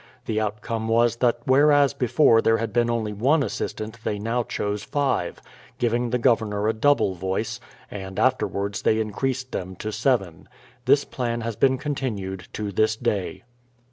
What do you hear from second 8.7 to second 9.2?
they in